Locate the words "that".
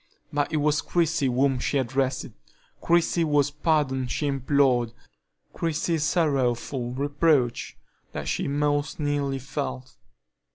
8.11-8.27